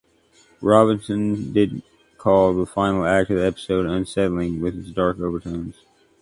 Robinson 0.61 1.53
did 1.53 1.83
call 2.17 2.55
the 2.55 2.65
final 2.65 3.05
act 3.05 3.29
of 3.29 3.37
the 3.37 3.45
episode 3.45 3.85
"unsettling" 3.85 4.59
with 4.59 4.75
its 4.75 4.89
dark 4.89 5.19
overtones. 5.19 5.75